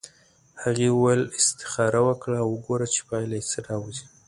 [0.63, 4.05] هغې وویل استخاره وکړه او وګوره چې پایله یې څه راوځي.